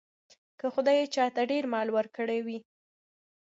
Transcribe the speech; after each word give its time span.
که 0.59 0.65
خدای 0.73 1.01
چاته 1.13 1.41
ډېر 1.51 1.63
مال 1.73 1.87
ورکړی 1.93 2.39
وي. 2.45 2.57